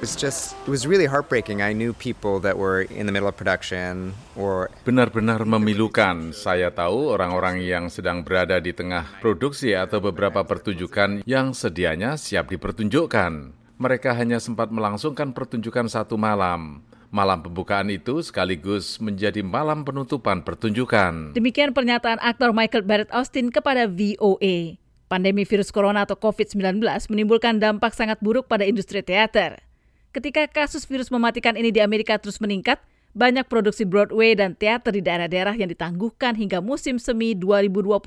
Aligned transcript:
It's 0.00 0.16
just, 0.16 0.56
it 0.64 0.72
was 0.72 0.88
really 0.88 1.04
heartbreaking. 1.04 1.60
I 1.60 1.76
knew 1.76 1.92
people 1.92 2.40
that 2.40 2.56
were 2.56 2.88
in 2.88 3.04
the 3.04 3.12
middle 3.12 3.28
of 3.28 3.36
production 3.36 4.16
or 4.32 4.72
Benar-benar 4.88 5.44
memilukan. 5.44 6.32
Saya 6.32 6.72
tahu 6.72 7.12
orang-orang 7.12 7.60
yang 7.60 7.92
sedang 7.92 8.24
berada 8.24 8.56
di 8.64 8.72
tengah 8.72 9.04
produksi 9.20 9.76
atau 9.76 10.00
beberapa 10.00 10.40
pertunjukan 10.40 11.20
yang 11.28 11.52
sedianya 11.52 12.16
siap 12.16 12.48
dipertunjukkan. 12.48 13.52
Mereka 13.76 14.16
hanya 14.16 14.40
sempat 14.40 14.72
melangsungkan 14.72 15.36
pertunjukan 15.36 15.84
satu 15.92 16.16
malam. 16.16 16.80
Malam 17.12 17.44
pembukaan 17.44 17.92
itu 17.92 18.24
sekaligus 18.24 18.96
menjadi 19.04 19.44
malam 19.44 19.84
penutupan 19.84 20.40
pertunjukan. 20.40 21.36
Demikian 21.36 21.76
pernyataan 21.76 22.24
aktor 22.24 22.56
Michael 22.56 22.88
Barrett 22.88 23.12
Austin 23.12 23.52
kepada 23.52 23.84
VOA. 23.84 24.80
Pandemi 25.12 25.44
virus 25.44 25.68
corona 25.68 26.08
atau 26.08 26.16
COVID-19 26.16 26.80
menimbulkan 27.12 27.60
dampak 27.60 27.92
sangat 27.92 28.16
buruk 28.24 28.48
pada 28.48 28.64
industri 28.64 29.04
teater. 29.04 29.69
Ketika 30.10 30.50
kasus 30.50 30.90
virus 30.90 31.06
mematikan 31.06 31.54
ini 31.54 31.70
di 31.70 31.78
Amerika 31.78 32.18
terus 32.18 32.42
meningkat, 32.42 32.82
banyak 33.14 33.46
produksi 33.46 33.86
Broadway 33.86 34.34
dan 34.34 34.58
teater 34.58 34.90
di 34.90 34.98
daerah-daerah 34.98 35.54
yang 35.54 35.70
ditangguhkan 35.70 36.34
hingga 36.34 36.58
musim 36.58 36.98
semi 36.98 37.38
2021 37.38 38.02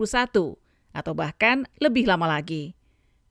atau 0.92 1.14
bahkan 1.16 1.64
lebih 1.80 2.04
lama 2.04 2.28
lagi. 2.28 2.76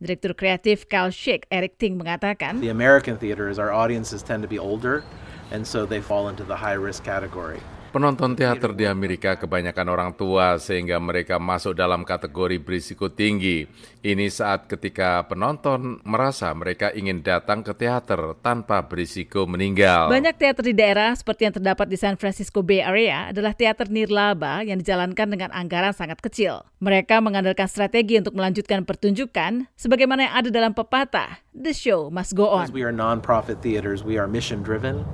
Direktur 0.01 0.33
kreatif 0.33 0.89
Cal 0.89 1.13
Shake, 1.13 1.45
Eric 1.53 1.77
Ting 1.77 2.01
mengatakan, 2.01 2.65
The 2.65 2.73
American 2.73 3.21
theaters, 3.21 3.61
our 3.61 3.69
audiences 3.69 4.25
tend 4.25 4.41
to 4.41 4.49
be 4.49 4.57
older, 4.57 5.05
and 5.53 5.69
so 5.69 5.85
they 5.85 6.01
fall 6.01 6.33
into 6.33 6.41
the 6.41 6.57
high 6.57 6.81
risk 6.81 7.05
category. 7.05 7.61
Penonton 7.93 8.33
teater 8.33 8.73
di 8.73 8.89
Amerika 8.89 9.37
kebanyakan 9.37 9.87
orang 9.93 10.11
tua 10.17 10.57
sehingga 10.57 10.97
mereka 10.97 11.37
masuk 11.37 11.77
dalam 11.77 12.09
kategori 12.09 12.57
berisiko 12.57 13.13
tinggi. 13.13 13.69
Ini 14.01 14.33
saat 14.33 14.65
ketika 14.65 15.29
penonton 15.29 16.01
merasa 16.01 16.49
mereka 16.57 16.89
ingin 16.97 17.21
datang 17.21 17.61
ke 17.61 17.77
teater 17.77 18.33
tanpa 18.41 18.81
berisiko 18.89 19.45
meninggal. 19.45 20.09
Banyak 20.09 20.41
teater 20.41 20.65
di 20.65 20.73
daerah 20.73 21.13
seperti 21.13 21.45
yang 21.45 21.55
terdapat 21.61 21.85
di 21.85 22.01
San 22.01 22.17
Francisco 22.17 22.65
Bay 22.65 22.81
Area 22.81 23.29
adalah 23.29 23.53
teater 23.53 23.93
nirlaba 23.93 24.65
yang 24.65 24.81
dijalankan 24.81 25.29
dengan 25.29 25.53
anggaran 25.53 25.93
sangat 25.93 26.17
kecil. 26.25 26.65
Mereka 26.81 27.21
mengandalkan 27.21 27.69
strategi 27.69 28.17
untuk 28.17 28.33
melanjutkan 28.33 28.89
pertunjukan 28.89 29.69
sebagaimana 29.77 30.33
yang 30.33 30.35
ada 30.41 30.49
dalam 30.49 30.73
pepatah, 30.73 31.45
the 31.53 31.77
show 31.77 32.09
must 32.09 32.33
go 32.33 32.49
on. 32.49 32.65
As 32.65 32.73
we 32.73 32.89
are 32.89 32.95
non-profit 32.97 33.61
theaters, 33.61 34.01
we 34.01 34.17
are 34.17 34.25
mission 34.25 34.65
driven. 34.65 35.05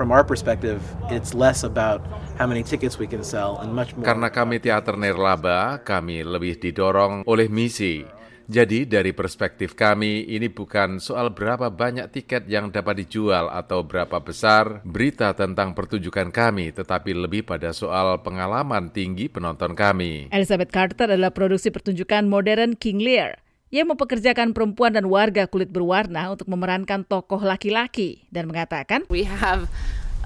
From 0.00 0.16
our 0.16 0.24
perspective, 0.24 0.80
it's 1.12 1.36
less 1.36 1.60
about 1.60 2.00
how 2.40 2.48
many 2.48 2.64
tickets 2.64 2.96
we 2.96 3.04
can 3.04 3.20
sell 3.20 3.60
and 3.60 3.68
much 3.68 3.92
more. 3.92 4.08
Karena 4.08 4.32
kami 4.32 4.56
teater 4.56 4.96
nirlaba, 4.96 5.76
kami 5.84 6.24
lebih 6.24 6.56
didorong 6.56 7.20
oleh 7.28 7.52
misi. 7.52 8.00
Jadi 8.48 8.88
dari 8.88 9.12
perspektif 9.12 9.76
kami, 9.76 10.24
ini 10.24 10.48
bukan 10.48 11.04
soal 11.04 11.36
berapa 11.36 11.68
banyak 11.68 12.16
tiket 12.16 12.48
yang 12.48 12.72
dapat 12.72 13.04
dijual 13.04 13.52
atau 13.52 13.84
berapa 13.84 14.24
besar 14.24 14.80
berita 14.88 15.36
tentang 15.36 15.76
pertunjukan 15.76 16.32
kami, 16.32 16.72
tetapi 16.72 17.12
lebih 17.12 17.44
pada 17.44 17.68
soal 17.76 18.24
pengalaman 18.24 18.88
tinggi 18.88 19.28
penonton 19.28 19.76
kami. 19.76 20.32
Elizabeth 20.32 20.72
Carter 20.72 21.12
adalah 21.12 21.28
produksi 21.28 21.68
pertunjukan 21.68 22.24
modern 22.24 22.72
King 22.72 23.04
Lear 23.04 23.49
yang 23.70 23.86
mempekerjakan 23.90 24.50
perempuan 24.50 24.90
dan 24.90 25.06
warga 25.06 25.46
kulit 25.46 25.70
berwarna 25.70 26.34
untuk 26.34 26.50
memerankan 26.50 27.06
tokoh 27.06 27.38
laki-laki 27.38 28.26
dan 28.34 28.50
mengatakan, 28.50 29.06
We 29.06 29.24
have 29.26 29.70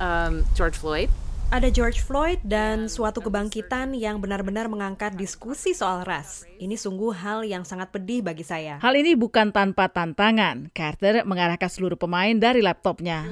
um, 0.01 0.49
George 0.57 0.81
Floyd. 0.81 1.13
Ada 1.55 1.71
George 1.71 2.03
Floyd 2.03 2.43
dan 2.43 2.91
suatu 2.91 3.23
kebangkitan 3.23 3.95
yang 3.95 4.19
benar-benar 4.19 4.67
mengangkat 4.67 5.15
diskusi 5.15 5.71
soal 5.71 6.03
ras. 6.03 6.43
Ini 6.59 6.75
sungguh 6.75 7.15
hal 7.15 7.47
yang 7.47 7.63
sangat 7.63 7.95
pedih 7.95 8.27
bagi 8.27 8.43
saya. 8.43 8.83
Hal 8.83 8.91
ini 8.99 9.15
bukan 9.15 9.55
tanpa 9.55 9.87
tantangan. 9.87 10.75
Carter 10.75 11.23
mengarahkan 11.23 11.71
seluruh 11.71 11.95
pemain 11.95 12.35
dari 12.35 12.59
laptopnya. 12.59 13.31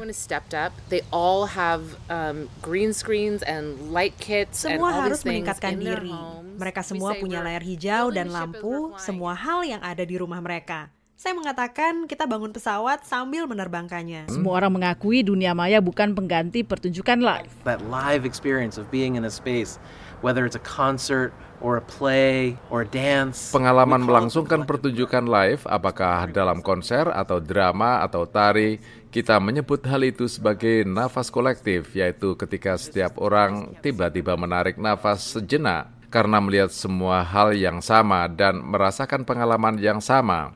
Um, 2.07 2.47
green 2.63 2.95
screens 2.95 3.43
and 3.43 3.91
light 3.91 4.15
kits 4.23 4.63
and 4.71 4.79
Semua 4.79 4.95
all 4.95 5.03
harus 5.03 5.27
meningkatkan 5.27 5.75
diri. 5.83 6.15
Mereka 6.63 6.87
semua 6.87 7.19
punya 7.19 7.43
layar 7.43 7.67
hijau 7.67 8.15
dan 8.15 8.31
lampu, 8.31 8.95
semua 9.03 9.35
hal 9.35 9.67
yang 9.67 9.83
ada 9.83 10.07
di 10.07 10.15
rumah 10.15 10.39
mereka. 10.39 10.95
Saya 11.23 11.39
mengatakan 11.39 12.11
kita 12.11 12.27
bangun 12.27 12.51
pesawat 12.51 13.07
sambil 13.07 13.47
menerbangkannya. 13.47 14.27
Semua 14.27 14.59
orang 14.59 14.75
mengakui 14.75 15.23
dunia 15.23 15.55
maya 15.55 15.79
bukan 15.79 16.19
pengganti 16.19 16.67
pertunjukan 16.67 17.23
live. 17.23 17.47
that 17.63 17.79
live 17.87 18.27
experience 18.27 18.75
of 18.75 18.91
being 18.91 19.15
in 19.15 19.23
a 19.23 19.31
space, 19.31 19.79
whether 20.19 20.43
it's 20.43 20.59
a 20.59 20.67
concert 20.67 21.31
or 21.63 21.79
a 21.79 21.85
play 21.87 22.59
or 22.75 22.83
a 22.83 22.89
dance. 22.91 23.55
Pengalaman 23.55 24.03
melangsungkan 24.03 24.67
pertunjukan 24.67 25.23
live, 25.23 25.63
apakah 25.71 26.27
dalam 26.27 26.59
konser 26.59 27.07
atau 27.07 27.39
drama 27.39 28.03
atau 28.03 28.27
tari, 28.27 28.83
kita 29.15 29.39
menyebut 29.39 29.79
hal 29.87 30.03
itu 30.03 30.27
sebagai 30.27 30.83
nafas 30.83 31.31
kolektif, 31.31 31.95
yaitu 31.95 32.35
ketika 32.35 32.75
setiap 32.75 33.15
orang 33.23 33.79
tiba-tiba 33.79 34.35
menarik 34.35 34.75
nafas 34.75 35.39
sejenak 35.39 35.87
karena 36.11 36.43
melihat 36.43 36.75
semua 36.75 37.23
hal 37.23 37.55
yang 37.55 37.79
sama 37.79 38.27
dan 38.27 38.59
merasakan 38.59 39.23
pengalaman 39.23 39.79
yang 39.79 40.03
sama. 40.03 40.51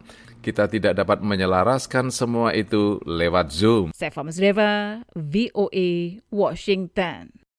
Kita 0.46 0.70
tidak 0.70 0.94
dapat 0.94 1.26
menyelaraskan 1.26 2.14
semua 2.14 2.54
itu 2.54 3.02
lewat 3.02 3.50
Zoom. 3.50 3.90
Saya 3.90 4.14
Masreva, 4.22 5.02
VOA, 5.10 6.22
Washington. 6.30 7.45